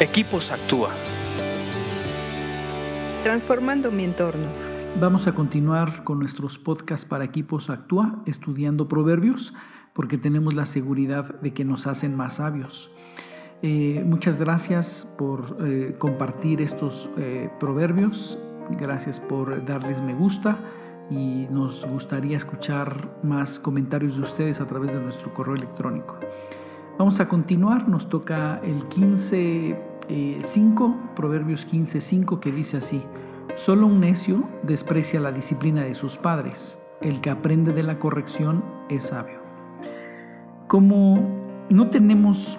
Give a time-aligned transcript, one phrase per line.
[0.00, 0.90] Equipos Actúa.
[3.22, 4.48] Transformando mi entorno.
[4.98, 9.54] Vamos a continuar con nuestros podcasts para Equipos Actúa, estudiando proverbios,
[9.92, 12.90] porque tenemos la seguridad de que nos hacen más sabios.
[13.62, 18.36] Eh, muchas gracias por eh, compartir estos eh, proverbios,
[18.76, 20.58] gracias por darles me gusta
[21.08, 26.18] y nos gustaría escuchar más comentarios de ustedes a través de nuestro correo electrónico.
[26.96, 29.76] Vamos a continuar, nos toca el 15.5,
[30.08, 30.40] eh,
[31.16, 33.02] Proverbios 15.5, que dice así,
[33.56, 38.64] solo un necio desprecia la disciplina de sus padres, el que aprende de la corrección
[38.88, 39.40] es sabio.
[40.68, 42.58] Como no tenemos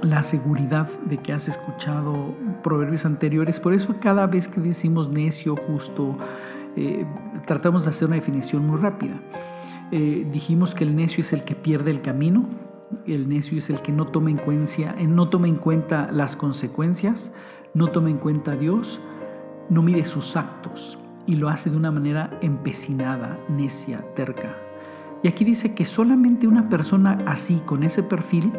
[0.00, 5.54] la seguridad de que has escuchado proverbios anteriores, por eso cada vez que decimos necio,
[5.54, 6.16] justo,
[6.76, 7.04] eh,
[7.46, 9.20] tratamos de hacer una definición muy rápida.
[9.90, 12.48] Eh, dijimos que el necio es el que pierde el camino,
[13.06, 16.36] el necio es el que no toma en cuenta, eh, no toma en cuenta las
[16.36, 17.32] consecuencias,
[17.74, 19.00] no toma en cuenta a Dios,
[19.68, 24.56] no mide sus actos y lo hace de una manera empecinada, necia, terca.
[25.22, 28.52] Y aquí dice que solamente una persona así, con ese perfil,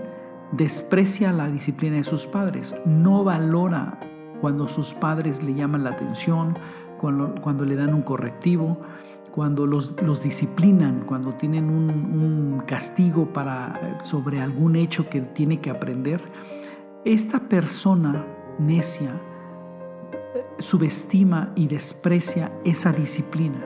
[0.52, 4.00] desprecia la disciplina de sus padres, no valora
[4.42, 6.58] cuando sus padres le llaman la atención,
[7.00, 8.80] cuando, cuando le dan un correctivo,
[9.36, 16.22] cuando los, disciplinan, cuando tienen un, castigo para, sobre algún hecho que tiene que aprender,
[17.04, 18.26] esta persona
[18.58, 23.60] necia eh, subestima y desprecia esa disciplina.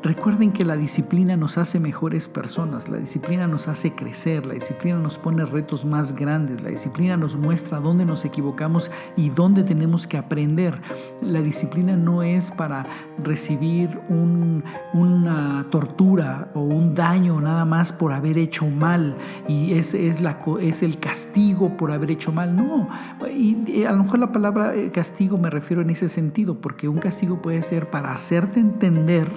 [0.00, 4.96] Recuerden que la disciplina nos hace mejores personas, la disciplina nos hace crecer, la disciplina
[4.96, 10.06] nos pone retos más grandes, la disciplina nos muestra dónde nos equivocamos y dónde tenemos
[10.06, 10.80] que aprender.
[11.20, 12.86] La disciplina no es para
[13.24, 19.16] recibir una tortura o un daño nada más por haber hecho mal
[19.48, 22.54] y ese es, la, es el castigo por haber hecho mal.
[22.54, 22.88] No,
[23.28, 26.98] y a lo mejor la palabra eh, castigo me refiero en ese sentido, porque un
[26.98, 29.28] castigo puede ser para hacerte entender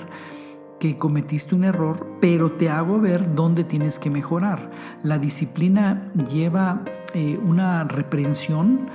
[0.82, 4.72] que cometiste un error, pero te hago ver dónde tienes que mejorar.
[5.04, 6.82] La disciplina lleva
[7.14, 8.90] eh, una reprensión,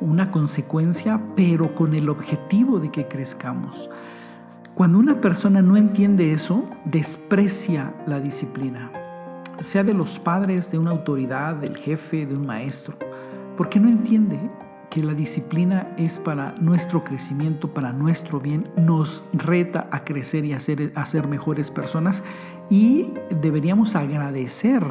[0.00, 3.88] una consecuencia, pero con el objetivo de que crezcamos.
[4.74, 8.90] Cuando una persona no entiende eso, desprecia la disciplina,
[9.60, 12.96] sea de los padres, de una autoridad, del jefe, de un maestro,
[13.56, 14.40] porque no entiende
[14.90, 20.52] que la disciplina es para nuestro crecimiento, para nuestro bien, nos reta a crecer y
[20.52, 22.22] a ser, mejores personas
[22.70, 23.12] y
[23.42, 24.82] deberíamos agradecer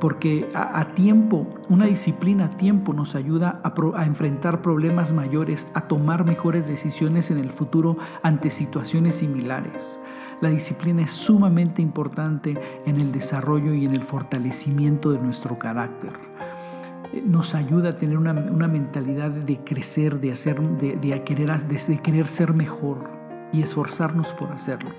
[0.00, 6.24] porque a, tiempo, una disciplina a tiempo nos ayuda a enfrentar problemas mayores, a tomar
[6.24, 9.98] mejores decisiones en el futuro ante situaciones similares.
[10.40, 16.12] La disciplina es sumamente importante en el desarrollo y en el fortalecimiento de nuestro carácter
[17.24, 22.54] nos ayuda a tener una, mentalidad de crecer, de, hacer, de, querer, de, querer ser
[22.54, 23.10] mejor
[23.52, 24.90] y esforzarnos por hacerlo.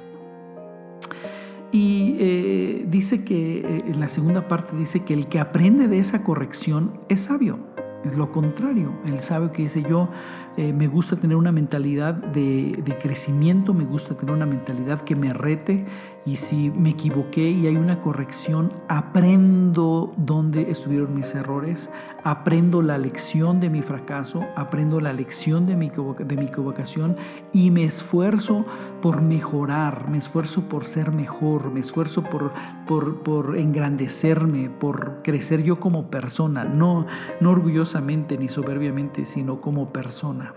[1.71, 5.99] Y eh, dice que, eh, en la segunda parte dice que el que aprende de
[5.99, 7.74] esa corrección es sabio.
[8.05, 10.09] Es lo contrario, el sabio que dice yo
[10.57, 15.33] eh, me gusta tener una mentalidad de, crecimiento, me gusta tener una mentalidad que me
[15.33, 15.85] rete
[16.23, 21.89] y si me equivoqué y hay una corrección, aprendo dónde estuvieron mis errores,
[22.25, 27.15] aprendo la lección de mi fracaso, aprendo la lección de mi, de mi equivocación
[27.53, 28.65] y me esfuerzo
[28.99, 32.51] por mejorar, me esfuerzo por ser mejor, me esfuerzo por,
[32.87, 37.05] por, por engrandecerme, por crecer yo como persona, no,
[37.41, 40.55] no orgullosamente ni soberbiamente, sino como persona.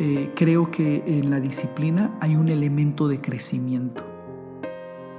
[0.00, 4.07] Eh, creo que en la disciplina hay un elemento de crecimiento.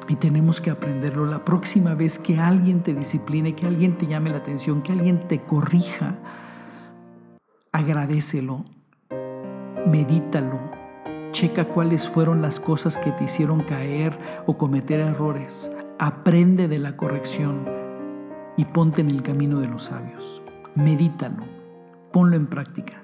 [0.10, 1.28] Y tenemos que aprenderlo.
[1.28, 5.28] La próxima vez que alguien te discipline, que alguien te llame la atención, que alguien
[5.28, 6.16] te corrija,
[7.72, 8.66] agradecelo,
[9.86, 10.60] medítalo,
[11.32, 15.72] checa cuáles fueron las cosas que te hicieron caer o cometer errores.
[16.00, 17.68] Aprende de la corrección
[18.58, 20.42] y ponte en el camino de los sabios.
[20.74, 21.44] Medítalo,
[22.12, 23.04] ponlo en práctica